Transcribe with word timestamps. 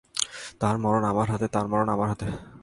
তার 0.59 0.75
মরন 0.77 1.03
আমার 1.03 1.27
হাতে, 1.31 1.47
তার 1.47 1.65
মরন 1.67 1.89
আমার 1.89 2.07
হাতে। 2.09 2.27